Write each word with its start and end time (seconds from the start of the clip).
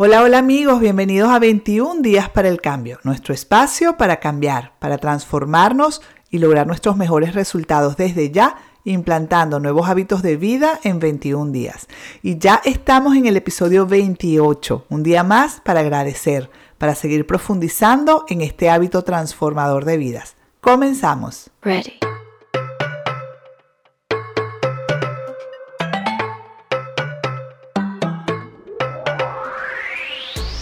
Hola, 0.00 0.22
hola 0.22 0.38
amigos, 0.38 0.78
bienvenidos 0.78 1.28
a 1.28 1.40
21 1.40 2.02
días 2.02 2.30
para 2.30 2.48
el 2.48 2.60
cambio, 2.60 3.00
nuestro 3.02 3.34
espacio 3.34 3.96
para 3.96 4.20
cambiar, 4.20 4.74
para 4.78 4.96
transformarnos 4.96 6.02
y 6.30 6.38
lograr 6.38 6.68
nuestros 6.68 6.96
mejores 6.96 7.34
resultados 7.34 7.96
desde 7.96 8.30
ya, 8.30 8.58
implantando 8.84 9.58
nuevos 9.58 9.88
hábitos 9.88 10.22
de 10.22 10.36
vida 10.36 10.78
en 10.84 11.00
21 11.00 11.50
días. 11.50 11.88
Y 12.22 12.38
ya 12.38 12.62
estamos 12.64 13.16
en 13.16 13.26
el 13.26 13.36
episodio 13.36 13.86
28, 13.86 14.86
un 14.88 15.02
día 15.02 15.24
más 15.24 15.60
para 15.64 15.80
agradecer, 15.80 16.48
para 16.78 16.94
seguir 16.94 17.26
profundizando 17.26 18.24
en 18.28 18.42
este 18.42 18.70
hábito 18.70 19.02
transformador 19.02 19.84
de 19.84 19.96
vidas. 19.96 20.36
Comenzamos. 20.60 21.50
Ready. 21.60 22.07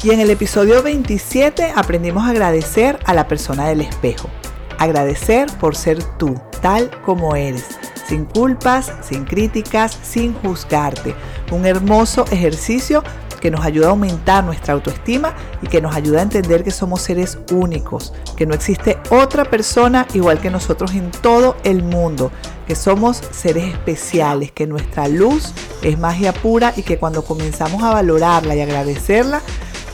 Y 0.06 0.12
en 0.12 0.20
el 0.20 0.30
episodio 0.30 0.84
27 0.84 1.72
aprendimos 1.74 2.22
a 2.22 2.30
agradecer 2.30 2.96
a 3.06 3.12
la 3.12 3.26
persona 3.26 3.66
del 3.66 3.80
espejo. 3.80 4.30
Agradecer 4.78 5.48
por 5.58 5.74
ser 5.74 6.00
tú, 6.16 6.40
tal 6.62 6.92
como 7.02 7.34
eres, 7.34 7.64
sin 8.06 8.24
culpas, 8.24 8.92
sin 9.02 9.24
críticas, 9.24 9.98
sin 10.04 10.32
juzgarte. 10.34 11.16
Un 11.50 11.66
hermoso 11.66 12.24
ejercicio 12.30 13.02
que 13.40 13.50
nos 13.50 13.64
ayuda 13.64 13.88
a 13.88 13.90
aumentar 13.90 14.44
nuestra 14.44 14.74
autoestima 14.74 15.34
y 15.60 15.66
que 15.66 15.82
nos 15.82 15.96
ayuda 15.96 16.20
a 16.20 16.22
entender 16.22 16.62
que 16.62 16.70
somos 16.70 17.02
seres 17.02 17.40
únicos, 17.50 18.12
que 18.36 18.46
no 18.46 18.54
existe 18.54 18.98
otra 19.10 19.44
persona 19.44 20.06
igual 20.14 20.38
que 20.38 20.50
nosotros 20.50 20.94
en 20.94 21.10
todo 21.10 21.56
el 21.64 21.82
mundo, 21.82 22.30
que 22.68 22.76
somos 22.76 23.20
seres 23.32 23.72
especiales, 23.72 24.52
que 24.52 24.68
nuestra 24.68 25.08
luz 25.08 25.52
es 25.82 25.98
magia 25.98 26.32
pura 26.32 26.72
y 26.76 26.82
que 26.82 26.96
cuando 26.96 27.24
comenzamos 27.24 27.82
a 27.82 27.92
valorarla 27.92 28.54
y 28.54 28.60
agradecerla, 28.60 29.42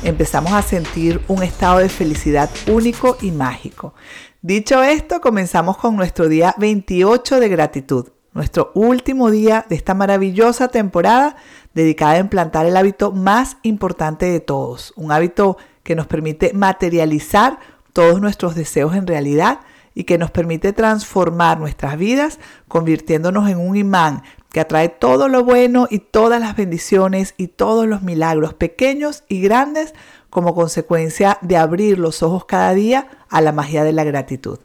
empezamos 0.02 0.52
a 0.52 0.62
sentir 0.62 1.20
un 1.29 1.42
estado 1.42 1.79
de 1.79 1.88
felicidad 1.88 2.51
único 2.66 3.17
y 3.20 3.31
mágico. 3.31 3.95
Dicho 4.41 4.83
esto, 4.83 5.20
comenzamos 5.20 5.77
con 5.77 5.97
nuestro 5.97 6.28
día 6.28 6.55
28 6.59 7.39
de 7.39 7.48
gratitud, 7.48 8.09
nuestro 8.33 8.72
último 8.75 9.31
día 9.31 9.64
de 9.69 9.77
esta 9.77 9.94
maravillosa 9.94 10.69
temporada 10.69 11.36
dedicada 11.75 12.14
a 12.14 12.19
implantar 12.19 12.67
el 12.67 12.77
hábito 12.77 13.12
más 13.12 13.59
importante 13.62 14.27
de 14.27 14.41
todos, 14.41 14.92
un 14.97 15.12
hábito 15.12 15.56
que 15.84 15.94
nos 15.94 16.06
permite 16.06 16.53
materializar 16.53 17.59
todos 17.92 18.20
nuestros 18.20 18.55
deseos 18.55 18.94
en 18.94 19.06
realidad 19.06 19.61
y 19.94 20.05
que 20.05 20.19
nos 20.19 20.31
permite 20.31 20.72
transformar 20.72 21.61
nuestras 21.61 21.97
vidas 21.97 22.39
convirtiéndonos 22.66 23.48
en 23.48 23.59
un 23.59 23.77
imán 23.77 24.22
que 24.53 24.61
atrae 24.61 24.91
todo 24.91 25.28
lo 25.28 25.45
bueno 25.45 25.89
y 25.91 25.98
todas 25.98 26.41
las 26.41 26.55
bendiciones 26.56 27.34
y 27.39 27.48
todos 27.48 27.86
los 27.86 28.03
milagros 28.03 28.55
pequeños 28.55 29.25
y 29.28 29.41
grandes 29.41 29.94
como 30.28 30.55
consecuencia 30.55 31.39
de 31.41 31.56
abrir 31.56 31.98
los 31.98 32.22
ojos 32.22 32.44
cada 32.44 32.72
día 32.75 33.09
a 33.31 33.41
la 33.41 33.53
magia 33.53 33.83
de 33.83 33.92
la 33.92 34.05
gratitud. 34.05 34.59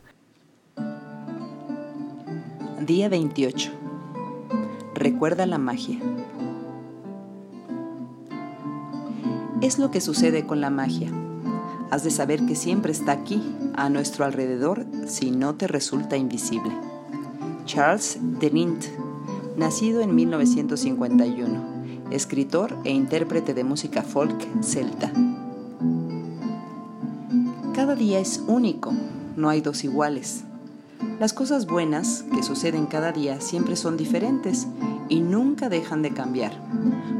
Día 2.85 3.09
28. 3.09 3.71
Recuerda 4.93 5.45
la 5.45 5.57
magia. 5.57 5.99
Es 9.61 9.79
lo 9.79 9.89
que 9.89 10.01
sucede 10.01 10.45
con 10.45 10.61
la 10.61 10.69
magia. 10.69 11.09
Has 11.91 12.03
de 12.03 12.11
saber 12.11 12.45
que 12.45 12.55
siempre 12.55 12.91
está 12.91 13.13
aquí, 13.13 13.41
a 13.75 13.89
nuestro 13.89 14.25
alrededor, 14.25 14.85
si 15.07 15.31
no 15.31 15.55
te 15.55 15.67
resulta 15.67 16.17
invisible. 16.17 16.71
Charles 17.65 18.17
Denint 18.21 18.85
nacido 19.57 20.01
en 20.01 20.15
1951, 20.15 22.11
escritor 22.11 22.77
e 22.83 22.91
intérprete 22.91 23.53
de 23.53 23.63
música 23.63 24.03
folk 24.03 24.37
celta. 24.61 25.11
Cada 27.73 27.95
día 27.95 28.19
es 28.19 28.43
único, 28.47 28.93
no 29.35 29.49
hay 29.49 29.61
dos 29.61 29.83
iguales. 29.83 30.43
Las 31.19 31.33
cosas 31.33 31.65
buenas 31.65 32.23
que 32.33 32.43
suceden 32.43 32.85
cada 32.85 33.11
día 33.11 33.41
siempre 33.41 33.75
son 33.75 33.97
diferentes 33.97 34.67
y 35.09 35.21
nunca 35.21 35.69
dejan 35.69 36.03
de 36.03 36.11
cambiar. 36.11 36.53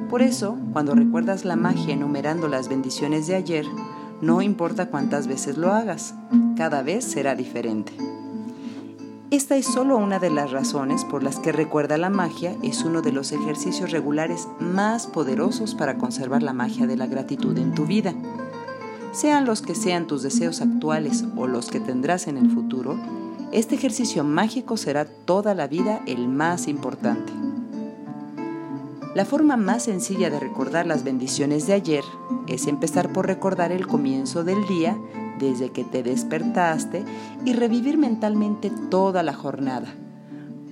Por 0.10 0.22
eso, 0.22 0.58
cuando 0.74 0.94
recuerdas 0.94 1.44
la 1.44 1.56
magia 1.56 1.96
enumerando 1.96 2.48
las 2.48 2.70
bendiciones 2.70 3.28
de 3.28 3.36
ayer, 3.36 3.66
no 4.22 4.42
importa 4.42 4.90
cuántas 4.90 5.28
veces 5.28 5.58
lo 5.58 5.74
hagas, 5.74 6.14
cada 6.56 6.82
vez 6.82 7.04
será 7.04 7.36
diferente. 7.36 7.94
Esta 9.30 9.58
es 9.58 9.66
solo 9.66 9.98
una 9.98 10.20
de 10.20 10.30
las 10.30 10.52
razones 10.52 11.04
por 11.04 11.22
las 11.22 11.38
que 11.40 11.52
Recuerda 11.52 11.98
la 11.98 12.10
magia 12.10 12.56
es 12.64 12.86
uno 12.86 13.02
de 13.02 13.12
los 13.12 13.34
ejercicios 13.34 13.92
regulares 13.92 14.48
más 14.62 15.06
poderosos 15.06 15.76
para 15.76 15.98
conservar 15.98 16.44
la 16.44 16.54
magia 16.54 16.88
de 16.88 16.96
la 16.96 17.08
gratitud 17.08 17.58
en 17.58 17.76
tu 17.76 17.86
vida. 17.86 18.14
Sean 19.12 19.46
los 19.46 19.62
que 19.62 19.76
sean 19.76 20.08
tus 20.08 20.24
deseos 20.24 20.62
actuales 20.62 21.26
o 21.36 21.46
los 21.46 21.70
que 21.70 21.82
tendrás 21.82 22.28
en 22.28 22.38
el 22.38 22.50
futuro, 22.50 22.98
este 23.52 23.76
ejercicio 23.76 24.24
mágico 24.24 24.78
será 24.78 25.04
toda 25.04 25.54
la 25.56 25.68
vida 25.68 26.02
el 26.06 26.30
más 26.30 26.70
importante. 26.70 27.34
La 29.14 29.26
forma 29.26 29.58
más 29.58 29.84
sencilla 29.84 30.30
de 30.30 30.40
recordar 30.40 30.86
las 30.86 31.04
bendiciones 31.04 31.68
de 31.68 31.74
ayer 31.74 32.04
es 32.48 32.66
empezar 32.66 33.12
por 33.12 33.28
recordar 33.28 33.74
el 33.74 33.88
comienzo 33.88 34.46
del 34.46 34.66
día 34.68 34.98
desde 35.40 35.72
que 35.72 35.84
te 35.84 36.04
despertaste 36.04 37.04
y 37.46 37.54
revivir 37.54 37.98
mentalmente 37.98 38.72
toda 38.90 39.24
la 39.24 39.34
jornada. 39.34 39.88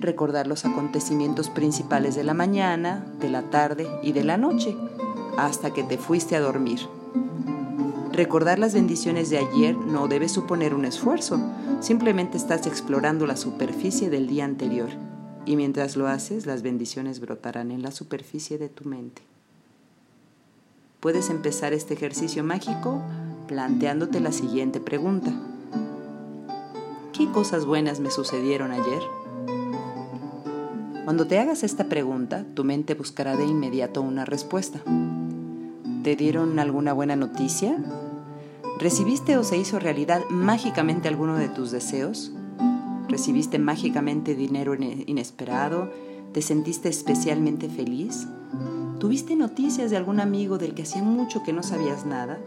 Recordar 0.00 0.46
los 0.46 0.64
acontecimientos 0.64 1.48
principales 1.48 2.14
de 2.14 2.24
la 2.24 2.34
mañana, 2.34 3.06
de 3.20 3.30
la 3.30 3.42
tarde 3.50 3.88
y 4.02 4.12
de 4.12 4.24
la 4.24 4.36
noche, 4.36 4.76
hasta 5.38 5.72
que 5.72 5.82
te 5.82 5.98
fuiste 5.98 6.36
a 6.36 6.40
dormir. 6.40 6.80
Recordar 8.12 8.58
las 8.58 8.74
bendiciones 8.74 9.28
de 9.30 9.38
ayer 9.38 9.76
no 9.76 10.08
debe 10.08 10.28
suponer 10.28 10.74
un 10.74 10.84
esfuerzo, 10.84 11.38
simplemente 11.80 12.38
estás 12.38 12.66
explorando 12.66 13.26
la 13.26 13.36
superficie 13.36 14.08
del 14.08 14.26
día 14.26 14.44
anterior 14.44 14.88
y 15.46 15.56
mientras 15.56 15.96
lo 15.96 16.08
haces 16.08 16.44
las 16.44 16.62
bendiciones 16.62 17.20
brotarán 17.20 17.70
en 17.70 17.82
la 17.82 17.92
superficie 17.92 18.58
de 18.58 18.68
tu 18.68 18.88
mente. 18.88 19.22
Puedes 21.00 21.30
empezar 21.30 21.72
este 21.72 21.94
ejercicio 21.94 22.42
mágico 22.42 23.00
planteándote 23.46 24.20
la 24.20 24.32
siguiente 24.32 24.80
pregunta. 24.80 25.32
¿Qué 27.12 27.30
cosas 27.30 27.64
buenas 27.64 28.00
me 28.00 28.10
sucedieron 28.10 28.72
ayer? 28.72 29.02
Cuando 31.04 31.26
te 31.26 31.38
hagas 31.38 31.62
esta 31.62 31.84
pregunta, 31.84 32.44
tu 32.54 32.64
mente 32.64 32.94
buscará 32.94 33.36
de 33.36 33.44
inmediato 33.44 34.02
una 34.02 34.24
respuesta. 34.24 34.80
¿Te 36.02 36.16
dieron 36.16 36.58
alguna 36.58 36.92
buena 36.92 37.16
noticia? 37.16 37.76
¿Recibiste 38.78 39.38
o 39.38 39.44
se 39.44 39.56
hizo 39.56 39.78
realidad 39.78 40.22
mágicamente 40.28 41.08
alguno 41.08 41.36
de 41.36 41.48
tus 41.48 41.70
deseos? 41.70 42.32
¿Recibiste 43.08 43.58
mágicamente 43.58 44.34
dinero 44.34 44.74
inesperado? 44.74 45.90
¿Te 46.32 46.42
sentiste 46.42 46.88
especialmente 46.88 47.68
feliz? 47.68 48.26
¿Tuviste 48.98 49.36
noticias 49.36 49.90
de 49.90 49.96
algún 49.96 50.20
amigo 50.20 50.58
del 50.58 50.74
que 50.74 50.82
hacía 50.82 51.02
mucho 51.02 51.42
que 51.44 51.52
no 51.52 51.62
sabías 51.62 52.04
nada? 52.04 52.38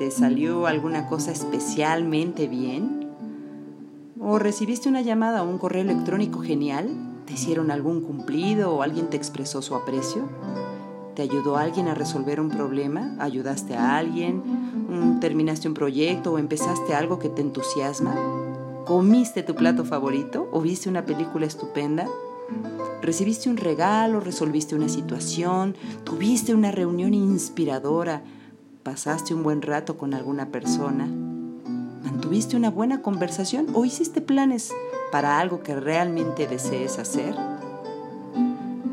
¿Te 0.00 0.10
salió 0.10 0.66
alguna 0.66 1.08
cosa 1.08 1.30
especialmente 1.30 2.48
bien? 2.48 3.06
¿O 4.18 4.38
recibiste 4.38 4.88
una 4.88 5.02
llamada 5.02 5.42
o 5.42 5.46
un 5.50 5.58
correo 5.58 5.82
electrónico 5.82 6.40
genial? 6.40 6.88
¿Te 7.26 7.34
hicieron 7.34 7.70
algún 7.70 8.00
cumplido 8.00 8.72
o 8.74 8.80
alguien 8.80 9.10
te 9.10 9.18
expresó 9.18 9.60
su 9.60 9.74
aprecio? 9.74 10.26
¿Te 11.14 11.20
ayudó 11.20 11.58
alguien 11.58 11.86
a 11.86 11.94
resolver 11.94 12.40
un 12.40 12.48
problema? 12.48 13.14
¿Ayudaste 13.18 13.76
a 13.76 13.98
alguien? 13.98 15.18
¿Terminaste 15.20 15.68
un 15.68 15.74
proyecto 15.74 16.32
o 16.32 16.38
empezaste 16.38 16.94
algo 16.94 17.18
que 17.18 17.28
te 17.28 17.42
entusiasma? 17.42 18.16
¿Comiste 18.86 19.42
tu 19.42 19.54
plato 19.54 19.84
favorito 19.84 20.48
o 20.50 20.62
viste 20.62 20.88
una 20.88 21.04
película 21.04 21.44
estupenda? 21.44 22.08
¿Recibiste 23.02 23.50
un 23.50 23.58
regalo? 23.58 24.20
¿Resolviste 24.20 24.74
una 24.74 24.88
situación? 24.88 25.76
¿Tuviste 26.04 26.54
una 26.54 26.70
reunión 26.70 27.12
inspiradora? 27.12 28.22
¿Pasaste 28.82 29.34
un 29.34 29.42
buen 29.42 29.60
rato 29.60 29.98
con 29.98 30.14
alguna 30.14 30.46
persona? 30.46 31.06
¿Mantuviste 32.02 32.56
una 32.56 32.70
buena 32.70 33.02
conversación 33.02 33.66
o 33.74 33.84
hiciste 33.84 34.22
planes 34.22 34.72
para 35.12 35.38
algo 35.38 35.62
que 35.62 35.76
realmente 35.76 36.46
desees 36.46 36.98
hacer? 36.98 37.34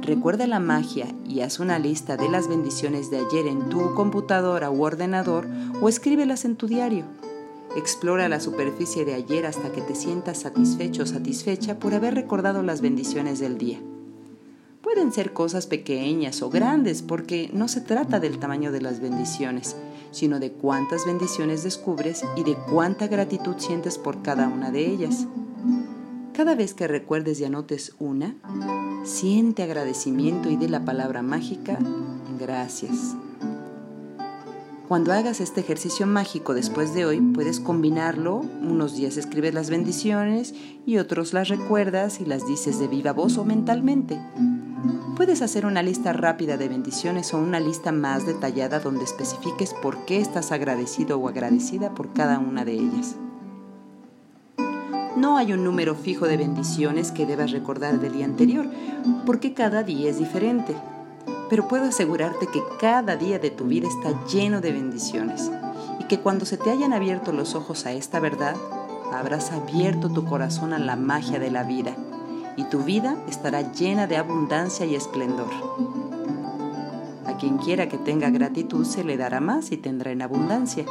Recuerda 0.02 0.46
la 0.46 0.60
magia 0.60 1.08
y 1.26 1.40
haz 1.40 1.62
una 1.62 1.80
lista 1.80 2.18
de 2.18 2.28
las 2.28 2.50
bendiciones 2.50 3.10
de 3.10 3.20
ayer 3.20 3.48
en 3.48 3.70
tu 3.70 3.94
computadora 3.94 4.70
u 4.70 4.84
ordenador 4.84 5.48
o 5.82 5.88
escríbelas 5.88 6.44
en 6.44 6.58
tu 6.58 6.68
diario. 6.68 7.06
Explora 7.78 8.28
la 8.28 8.42
superficie 8.42 9.06
de 9.06 9.14
ayer 9.14 9.46
hasta 9.46 9.72
que 9.72 9.80
te 9.80 9.96
sientas 9.96 10.40
satisfecho 10.40 11.04
o 11.04 11.06
satisfecha 11.06 11.80
por 11.80 11.94
haber 11.94 12.14
recordado 12.14 12.62
las 12.62 12.82
bendiciones 12.82 13.40
del 13.40 13.58
día. 13.58 13.80
Pueden 14.88 15.12
ser 15.12 15.34
cosas 15.34 15.68
pequeñas 15.68 16.42
o 16.42 16.50
grandes 16.50 17.02
porque 17.02 17.50
no 17.52 17.68
se 17.68 17.82
trata 17.82 18.22
del 18.22 18.40
tamaño 18.40 18.72
de 18.72 18.80
las 18.80 19.02
bendiciones, 19.02 19.76
sino 20.12 20.40
de 20.40 20.54
cuántas 20.54 21.06
bendiciones 21.06 21.62
descubres 21.62 22.24
y 22.38 22.46
de 22.46 22.56
cuánta 22.72 23.08
gratitud 23.08 23.56
sientes 23.58 23.98
por 23.98 24.22
cada 24.22 24.48
una 24.48 24.72
de 24.72 24.90
ellas. 24.90 25.28
Cada 26.32 26.56
vez 26.56 26.74
que 26.74 26.88
recuerdes 26.88 27.42
y 27.42 27.44
anotes 27.44 27.96
una, 28.00 28.38
siente 29.04 29.62
agradecimiento 29.62 30.50
y 30.50 30.56
de 30.56 30.70
la 30.70 30.86
palabra 30.86 31.22
mágica 31.22 31.78
gracias. 32.40 33.18
Cuando 34.88 35.12
hagas 35.12 35.42
este 35.42 35.60
ejercicio 35.60 36.08
mágico 36.08 36.54
después 36.54 36.94
de 36.94 37.06
hoy, 37.06 37.20
puedes 37.20 37.60
combinarlo. 37.60 38.38
Unos 38.38 38.96
días 38.96 39.18
escribes 39.18 39.54
las 39.54 39.70
bendiciones 39.70 40.56
y 40.86 40.98
otros 40.98 41.34
las 41.34 41.50
recuerdas 41.50 42.22
y 42.22 42.26
las 42.26 42.48
dices 42.48 42.80
de 42.80 42.88
viva 42.88 43.12
voz 43.12 43.38
o 43.38 43.44
mentalmente. 43.44 44.18
Puedes 45.18 45.42
hacer 45.42 45.66
una 45.66 45.84
lista 45.84 46.14
rápida 46.14 46.56
de 46.56 46.70
bendiciones 46.70 47.34
o 47.34 47.40
una 47.40 47.60
lista 47.60 47.92
más 47.92 48.26
detallada 48.26 48.80
donde 48.80 49.04
especifiques 49.04 49.74
por 49.74 50.06
qué 50.06 50.22
estás 50.22 50.52
agradecido 50.52 51.20
o 51.20 51.28
agradecida 51.28 51.94
por 51.96 52.14
cada 52.14 52.40
una 52.40 52.64
de 52.64 52.74
ellas. 52.74 53.16
No 55.18 55.38
hay 55.38 55.52
un 55.52 55.64
número 55.64 55.96
fijo 55.96 56.28
de 56.28 56.38
bendiciones 56.38 57.12
que 57.12 57.26
debas 57.26 57.52
recordar 57.52 58.00
del 58.00 58.14
día 58.14 58.26
anterior, 58.26 58.68
porque 59.26 59.54
cada 59.56 59.82
día 59.82 60.10
es 60.10 60.20
diferente 60.20 60.76
pero 61.50 61.68
puedo 61.68 61.86
asegurarte 61.86 62.48
que 62.48 62.62
cada 62.80 63.16
día 63.16 63.40
de 63.40 63.52
tu 63.52 63.66
vida 63.66 63.88
está 63.88 64.26
lleno 64.28 64.62
de 64.62 64.72
bendiciones 64.72 65.52
y 66.00 66.06
que 66.06 66.20
cuando 66.20 66.46
se 66.46 66.58
te 66.58 66.72
hayan 66.72 66.94
abierto 66.94 67.32
los 67.32 67.56
ojos 67.56 67.86
a 67.86 67.94
esta 67.94 68.20
verdad, 68.20 68.56
habrás 69.14 69.52
abierto 69.52 70.10
tu 70.10 70.26
corazón 70.26 70.74
a 70.74 70.80
la 70.80 70.96
magia 70.96 71.40
de 71.40 71.52
la 71.52 71.64
vida 71.64 71.96
y 72.58 72.64
tu 72.66 72.84
vida 72.84 73.16
estará 73.30 73.72
llena 73.72 74.08
de 74.08 74.18
abundancia 74.18 74.86
y 74.86 74.96
esplendor. 74.96 75.48
A 77.26 77.38
quien 77.38 77.58
quiera 77.58 77.88
que 77.88 77.98
tenga 77.98 78.30
gratitud 78.32 78.84
se 78.84 79.04
le 79.04 79.16
dará 79.16 79.40
más 79.40 79.72
y 79.72 79.78
tendrá 79.78 80.12
en 80.12 80.24
abundancia. 80.24 80.86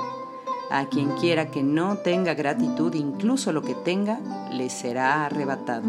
A 0.70 0.86
quien 0.86 1.10
quiera 1.10 1.50
que 1.50 1.62
no 1.62 1.98
tenga 1.98 2.34
gratitud, 2.34 2.94
incluso 2.94 3.52
lo 3.52 3.62
que 3.62 3.74
tenga, 3.74 4.20
le 4.52 4.70
será 4.70 5.26
arrebatado. 5.26 5.84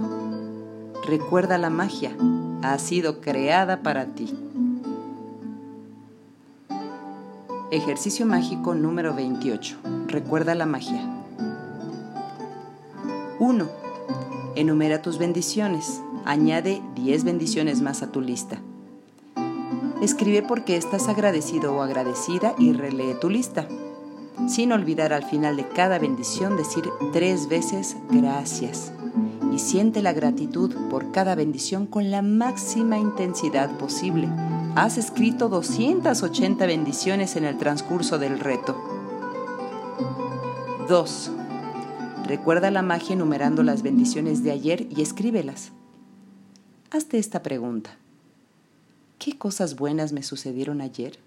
Recuerda 1.05 1.57
la 1.57 1.69
magia, 1.69 2.15
ha 2.63 2.77
sido 2.79 3.21
creada 3.21 3.81
para 3.81 4.07
ti. 4.07 4.33
Ejercicio 7.69 8.25
mágico 8.25 8.73
número 8.73 9.13
28. 9.13 9.77
Recuerda 10.07 10.55
la 10.55 10.65
magia. 10.65 11.01
1. 13.39 13.86
Enumera 14.57 15.01
tus 15.01 15.17
bendiciones. 15.17 16.01
Añade 16.25 16.81
10 16.95 17.23
bendiciones 17.23 17.81
más 17.81 18.03
a 18.03 18.11
tu 18.11 18.19
lista. 18.19 18.59
Escribe 20.01 20.41
por 20.41 20.65
qué 20.65 20.75
estás 20.75 21.07
agradecido 21.07 21.75
o 21.75 21.81
agradecida 21.81 22.53
y 22.57 22.73
relee 22.73 23.15
tu 23.15 23.29
lista. 23.29 23.67
Sin 24.49 24.71
olvidar 24.73 25.13
al 25.13 25.23
final 25.23 25.55
de 25.55 25.67
cada 25.69 25.99
bendición 25.99 26.57
decir 26.57 26.83
tres 27.13 27.47
veces 27.47 27.95
gracias. 28.09 28.91
Y 29.53 29.59
siente 29.59 30.01
la 30.01 30.11
gratitud 30.11 30.75
por 30.89 31.11
cada 31.11 31.35
bendición 31.35 31.87
con 31.87 32.11
la 32.11 32.21
máxima 32.21 32.97
intensidad 32.97 33.69
posible 33.77 34.27
Has 34.77 34.99
escrito 34.99 35.49
280 35.49 36.67
bendiciones 36.67 37.35
en 37.35 37.45
el 37.45 37.57
transcurso 37.57 38.19
del 38.19 38.39
reto. 38.39 38.75
2. 40.87 41.31
Recuerda 42.27 42.71
la 42.71 42.81
magia 42.81 43.13
enumerando 43.13 43.63
las 43.63 43.83
bendiciones 43.83 44.43
de 44.43 44.51
ayer 44.51 44.85
y 44.89 45.01
escríbelas. 45.01 45.71
Hazte 46.91 47.19
esta 47.19 47.41
pregunta. 47.41 47.91
¿Qué 49.17 49.37
cosas 49.37 49.77
buenas 49.77 50.11
me 50.11 50.23
sucedieron 50.23 50.81
ayer? 50.81 51.19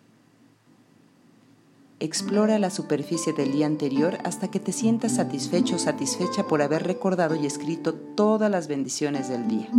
Explora 2.01 2.59
la 2.59 2.69
superficie 2.69 3.33
del 3.33 3.51
día 3.53 3.65
anterior 3.67 4.19
hasta 4.25 4.51
que 4.51 4.61
te 4.61 4.73
sientas 4.73 5.17
satisfecho 5.17 5.77
o 5.77 5.79
satisfecha 5.79 6.47
por 6.47 6.61
haber 6.61 6.83
recordado 6.87 7.35
y 7.35 7.47
escrito 7.47 7.95
todas 7.95 8.51
las 8.51 8.69
bendiciones 8.69 9.31
del 9.31 9.49
día. 9.49 9.71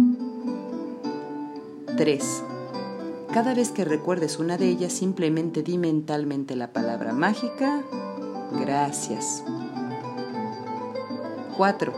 3. 1.98 2.44
Cada 3.32 3.54
vez 3.54 3.70
que 3.70 3.86
recuerdes 3.86 4.40
una 4.40 4.58
de 4.58 4.70
ellas, 4.70 4.92
simplemente 4.92 5.62
di 5.62 5.78
mentalmente 5.78 6.56
la 6.56 6.74
palabra 6.74 7.14
mágica, 7.14 7.84
gracias. 8.60 9.44
4. 11.58 11.94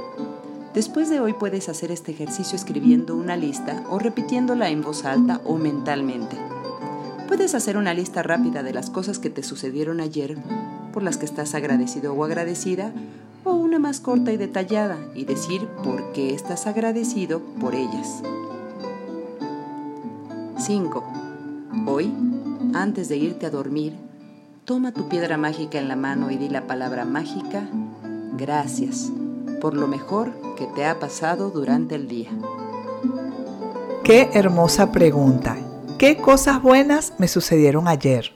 Después 0.73 1.09
de 1.09 1.19
hoy 1.19 1.33
puedes 1.33 1.69
hacer 1.69 1.91
este 1.91 2.11
ejercicio 2.11 2.55
escribiendo 2.55 3.15
una 3.15 3.37
lista 3.37 3.83
o 3.89 3.99
repitiéndola 3.99 4.69
en 4.69 4.81
voz 4.81 5.05
alta 5.05 5.39
o 5.45 5.57
mentalmente. 5.57 6.35
Puedes 7.27 7.53
hacer 7.55 7.77
una 7.77 7.93
lista 7.93 8.23
rápida 8.23 8.63
de 8.63 8.73
las 8.73 8.89
cosas 8.89 9.19
que 9.19 9.29
te 9.29 9.43
sucedieron 9.43 9.99
ayer, 9.99 10.37
por 10.91 11.03
las 11.03 11.17
que 11.17 11.25
estás 11.25 11.55
agradecido 11.55 12.13
o 12.13 12.23
agradecida, 12.23 12.91
o 13.43 13.53
una 13.53 13.79
más 13.79 13.99
corta 13.99 14.31
y 14.31 14.37
detallada 14.37 14.97
y 15.15 15.25
decir 15.25 15.67
por 15.83 16.11
qué 16.13 16.33
estás 16.33 16.67
agradecido 16.67 17.41
por 17.59 17.75
ellas. 17.75 18.21
5. 20.57 21.03
Hoy, 21.87 22.13
antes 22.73 23.09
de 23.09 23.17
irte 23.17 23.45
a 23.45 23.49
dormir, 23.49 23.93
toma 24.65 24.91
tu 24.91 25.09
piedra 25.09 25.37
mágica 25.37 25.77
en 25.77 25.87
la 25.87 25.95
mano 25.95 26.31
y 26.31 26.37
di 26.37 26.49
la 26.49 26.67
palabra 26.67 27.03
mágica, 27.05 27.67
gracias, 28.37 29.11
por 29.63 29.75
lo 29.75 29.87
mejor 29.87 30.33
que 30.57 30.67
te 30.67 30.85
ha 30.85 30.99
pasado 30.99 31.49
durante 31.49 31.95
el 31.95 32.09
día. 32.09 32.31
Qué 34.03 34.29
hermosa 34.33 34.91
pregunta. 34.91 35.55
¿Qué 35.97 36.17
cosas 36.17 36.61
buenas 36.61 37.13
me 37.17 37.29
sucedieron 37.29 37.87
ayer? 37.87 38.33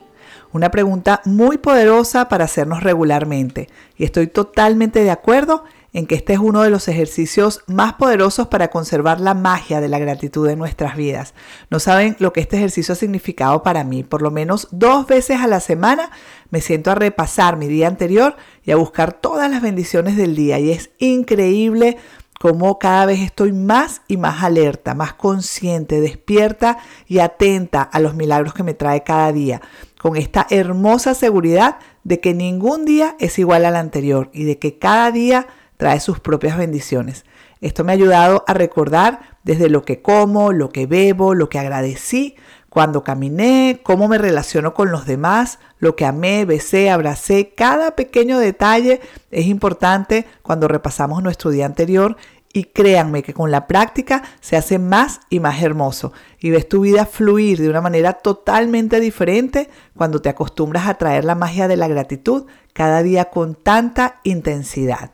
Una 0.54 0.70
pregunta 0.70 1.20
muy 1.26 1.58
poderosa 1.58 2.30
para 2.30 2.46
hacernos 2.46 2.82
regularmente 2.82 3.68
y 3.98 4.04
estoy 4.04 4.28
totalmente 4.28 5.04
de 5.04 5.10
acuerdo 5.10 5.64
en 5.92 6.06
que 6.06 6.14
este 6.14 6.34
es 6.34 6.38
uno 6.38 6.62
de 6.62 6.70
los 6.70 6.88
ejercicios 6.88 7.62
más 7.66 7.94
poderosos 7.94 8.48
para 8.48 8.68
conservar 8.68 9.20
la 9.20 9.34
magia 9.34 9.80
de 9.80 9.88
la 9.88 9.98
gratitud 9.98 10.48
en 10.48 10.58
nuestras 10.58 10.96
vidas. 10.96 11.34
No 11.70 11.80
saben 11.80 12.16
lo 12.18 12.32
que 12.32 12.40
este 12.40 12.56
ejercicio 12.56 12.92
ha 12.92 12.96
significado 12.96 13.62
para 13.62 13.84
mí. 13.84 14.02
Por 14.02 14.22
lo 14.22 14.30
menos 14.30 14.68
dos 14.70 15.06
veces 15.06 15.40
a 15.40 15.46
la 15.46 15.60
semana 15.60 16.10
me 16.50 16.60
siento 16.60 16.90
a 16.90 16.94
repasar 16.94 17.56
mi 17.56 17.68
día 17.68 17.88
anterior 17.88 18.36
y 18.64 18.70
a 18.70 18.76
buscar 18.76 19.14
todas 19.14 19.50
las 19.50 19.62
bendiciones 19.62 20.16
del 20.16 20.36
día. 20.36 20.58
Y 20.58 20.72
es 20.72 20.90
increíble 20.98 21.96
cómo 22.38 22.78
cada 22.78 23.06
vez 23.06 23.20
estoy 23.20 23.52
más 23.52 24.02
y 24.08 24.16
más 24.16 24.42
alerta, 24.44 24.94
más 24.94 25.14
consciente, 25.14 26.00
despierta 26.00 26.78
y 27.06 27.18
atenta 27.18 27.82
a 27.82 27.98
los 27.98 28.14
milagros 28.14 28.54
que 28.54 28.62
me 28.62 28.74
trae 28.74 29.02
cada 29.02 29.32
día, 29.32 29.60
con 30.00 30.16
esta 30.16 30.46
hermosa 30.50 31.14
seguridad 31.14 31.78
de 32.04 32.20
que 32.20 32.34
ningún 32.34 32.84
día 32.84 33.16
es 33.18 33.38
igual 33.38 33.64
al 33.64 33.76
anterior 33.76 34.30
y 34.32 34.44
de 34.44 34.58
que 34.58 34.78
cada 34.78 35.10
día 35.10 35.46
trae 35.78 36.00
sus 36.00 36.20
propias 36.20 36.58
bendiciones. 36.58 37.24
Esto 37.62 37.82
me 37.82 37.92
ha 37.92 37.94
ayudado 37.94 38.44
a 38.46 38.52
recordar 38.52 39.20
desde 39.42 39.70
lo 39.70 39.84
que 39.84 40.02
como, 40.02 40.52
lo 40.52 40.68
que 40.68 40.86
bebo, 40.86 41.34
lo 41.34 41.48
que 41.48 41.58
agradecí, 41.58 42.36
cuando 42.68 43.02
caminé, 43.02 43.80
cómo 43.82 44.08
me 44.08 44.18
relaciono 44.18 44.74
con 44.74 44.92
los 44.92 45.06
demás, 45.06 45.58
lo 45.78 45.96
que 45.96 46.04
amé, 46.04 46.44
besé, 46.44 46.90
abracé. 46.90 47.54
Cada 47.56 47.96
pequeño 47.96 48.38
detalle 48.38 49.00
es 49.30 49.46
importante 49.46 50.26
cuando 50.42 50.68
repasamos 50.68 51.22
nuestro 51.22 51.50
día 51.50 51.64
anterior 51.64 52.16
y 52.52 52.64
créanme 52.64 53.22
que 53.22 53.34
con 53.34 53.50
la 53.50 53.66
práctica 53.66 54.22
se 54.40 54.56
hace 54.56 54.78
más 54.78 55.20
y 55.30 55.40
más 55.40 55.62
hermoso 55.62 56.12
y 56.40 56.50
ves 56.50 56.68
tu 56.68 56.80
vida 56.80 57.06
fluir 57.06 57.60
de 57.60 57.68
una 57.68 57.80
manera 57.80 58.14
totalmente 58.14 59.00
diferente 59.00 59.68
cuando 59.94 60.22
te 60.22 60.28
acostumbras 60.28 60.88
a 60.88 60.94
traer 60.94 61.24
la 61.24 61.34
magia 61.34 61.68
de 61.68 61.76
la 61.76 61.88
gratitud 61.88 62.46
cada 62.72 63.02
día 63.02 63.26
con 63.26 63.54
tanta 63.54 64.20
intensidad 64.24 65.12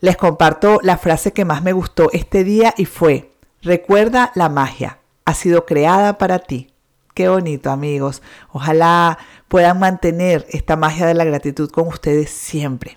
les 0.00 0.16
comparto 0.16 0.80
la 0.82 0.98
frase 0.98 1.32
que 1.32 1.44
más 1.44 1.62
me 1.62 1.72
gustó 1.72 2.10
este 2.12 2.44
día 2.44 2.74
y 2.76 2.86
fue, 2.86 3.32
recuerda 3.62 4.32
la 4.34 4.48
magia, 4.48 4.98
ha 5.24 5.34
sido 5.34 5.66
creada 5.66 6.18
para 6.18 6.38
ti. 6.38 6.68
Qué 7.14 7.28
bonito 7.28 7.70
amigos, 7.70 8.22
ojalá 8.50 9.18
puedan 9.48 9.78
mantener 9.78 10.46
esta 10.50 10.76
magia 10.76 11.06
de 11.06 11.14
la 11.14 11.24
gratitud 11.24 11.70
con 11.70 11.88
ustedes 11.88 12.30
siempre. 12.30 12.96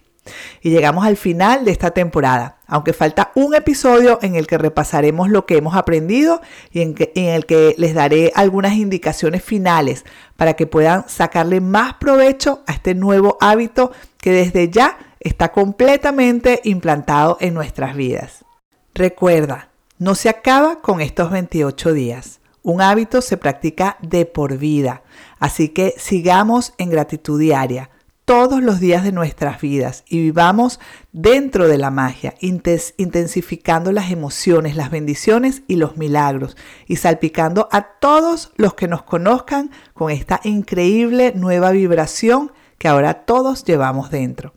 Y 0.61 0.69
llegamos 0.69 1.05
al 1.05 1.17
final 1.17 1.65
de 1.65 1.71
esta 1.71 1.91
temporada, 1.91 2.59
aunque 2.67 2.93
falta 2.93 3.31
un 3.35 3.53
episodio 3.55 4.19
en 4.21 4.35
el 4.35 4.47
que 4.47 4.57
repasaremos 4.57 5.29
lo 5.29 5.45
que 5.45 5.57
hemos 5.57 5.75
aprendido 5.75 6.41
y 6.71 6.81
en, 6.81 6.95
en, 7.15 7.25
el 7.25 7.45
que 7.45 7.75
les 7.77 7.93
daré 7.93 8.31
algunas 8.33 8.73
indicaciones 8.73 9.43
finales 9.43 10.05
para 10.37 10.53
que 10.53 10.65
puedan 10.65 11.09
sacarle 11.09 11.59
más 11.59 11.95
provecho 11.95 12.63
a 12.67 12.71
este 12.71 12.95
nuevo 12.95 13.37
hábito 13.41 13.91
que 14.19 14.31
desde 14.31 14.69
ya 14.69 14.97
está 15.23 15.51
completamente 15.51 16.61
implantado 16.63 17.37
en 17.39 17.53
nuestras 17.53 17.95
vidas. 17.95 18.45
Recuerda, 18.93 19.69
no 19.97 20.15
se 20.15 20.29
acaba 20.29 20.81
con 20.81 21.01
estos 21.01 21.31
28 21.31 21.93
días. 21.93 22.39
Un 22.61 22.81
hábito 22.81 23.21
se 23.21 23.37
practica 23.37 23.97
de 24.01 24.25
por 24.25 24.57
vida, 24.57 25.03
así 25.39 25.69
que 25.69 25.93
sigamos 25.97 26.73
en 26.77 26.89
gratitud 26.89 27.39
diaria 27.39 27.89
todos 28.25 28.63
los 28.63 28.79
días 28.79 29.03
de 29.03 29.11
nuestras 29.11 29.59
vidas 29.59 30.03
y 30.07 30.19
vivamos 30.21 30.79
dentro 31.11 31.67
de 31.67 31.77
la 31.77 31.91
magia, 31.91 32.35
intensificando 32.39 33.91
las 33.91 34.11
emociones, 34.11 34.75
las 34.75 34.91
bendiciones 34.91 35.63
y 35.67 35.75
los 35.75 35.97
milagros 35.97 36.55
y 36.87 36.95
salpicando 36.95 37.67
a 37.71 37.81
todos 37.99 38.51
los 38.55 38.75
que 38.75 38.87
nos 38.87 39.03
conozcan 39.03 39.71
con 39.93 40.09
esta 40.09 40.39
increíble 40.43 41.33
nueva 41.35 41.71
vibración 41.71 42.53
que 42.77 42.87
ahora 42.87 43.25
todos 43.25 43.65
llevamos 43.65 44.09
dentro. 44.09 44.53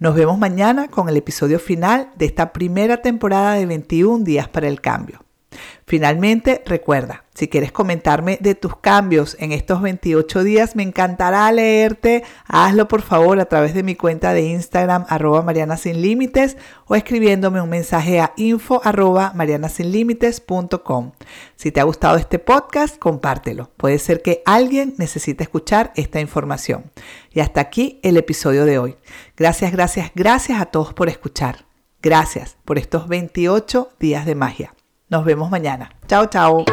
Nos 0.00 0.14
vemos 0.14 0.38
mañana 0.38 0.88
con 0.88 1.10
el 1.10 1.18
episodio 1.18 1.58
final 1.58 2.10
de 2.16 2.24
esta 2.24 2.54
primera 2.54 3.02
temporada 3.02 3.56
de 3.56 3.66
21 3.66 4.24
días 4.24 4.48
para 4.48 4.66
el 4.66 4.80
cambio. 4.80 5.26
Finalmente, 5.86 6.62
recuerda, 6.66 7.24
si 7.34 7.48
quieres 7.48 7.72
comentarme 7.72 8.38
de 8.40 8.54
tus 8.54 8.76
cambios 8.76 9.36
en 9.40 9.50
estos 9.50 9.82
28 9.82 10.44
días, 10.44 10.76
me 10.76 10.82
encantará 10.82 11.50
leerte. 11.50 12.22
Hazlo 12.46 12.86
por 12.86 13.02
favor 13.02 13.40
a 13.40 13.46
través 13.46 13.74
de 13.74 13.82
mi 13.82 13.96
cuenta 13.96 14.32
de 14.32 14.42
Instagram 14.42 15.06
arroba 15.08 15.42
Mariana 15.42 15.76
Sin 15.76 16.00
Límites 16.02 16.56
o 16.86 16.94
escribiéndome 16.94 17.60
un 17.60 17.68
mensaje 17.68 18.20
a 18.20 18.32
info 18.36 18.80
arroba. 18.84 19.32
Si 21.56 21.72
te 21.72 21.80
ha 21.80 21.84
gustado 21.84 22.16
este 22.16 22.38
podcast, 22.38 22.98
compártelo. 22.98 23.70
Puede 23.76 23.98
ser 23.98 24.22
que 24.22 24.42
alguien 24.44 24.94
necesite 24.98 25.42
escuchar 25.42 25.92
esta 25.96 26.20
información. 26.20 26.90
Y 27.32 27.40
hasta 27.40 27.60
aquí 27.60 27.98
el 28.02 28.16
episodio 28.16 28.64
de 28.64 28.78
hoy. 28.78 28.96
Gracias, 29.36 29.72
gracias, 29.72 30.12
gracias 30.14 30.60
a 30.60 30.66
todos 30.66 30.94
por 30.94 31.08
escuchar. 31.08 31.64
Gracias 32.02 32.56
por 32.64 32.78
estos 32.78 33.08
28 33.08 33.90
días 33.98 34.24
de 34.24 34.34
magia. 34.34 34.74
Nos 35.10 35.24
vemos 35.24 35.50
mañana. 35.50 35.90
Chao, 36.06 36.26
chao. 36.26 36.64